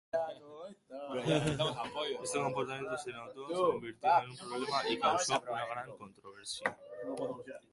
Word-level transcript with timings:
Este 2.23 2.39
comportamiento 2.39 2.97
se 2.97 3.11
notó, 3.11 3.47
se 3.49 3.53
convirtió 3.53 4.09
en 4.23 4.31
un 4.31 4.37
problema 4.37 4.89
y 4.89 4.97
causó 4.99 5.39
una 5.47 5.67
gran 5.67 5.95
controversia. 5.95 6.75